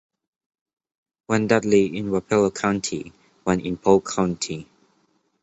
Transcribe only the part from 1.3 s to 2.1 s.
Dudley in